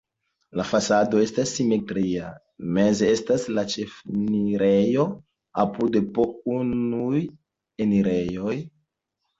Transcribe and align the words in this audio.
La 0.59 0.63
fasado 0.69 1.19
estas 1.25 1.51
simetria, 1.57 2.31
meze 2.79 3.11
estas 3.17 3.45
la 3.59 3.67
ĉefenirejo, 3.75 5.07
apude 5.67 6.05
po 6.19 6.31
unuj 6.59 7.25
enirejoj. 7.89 8.61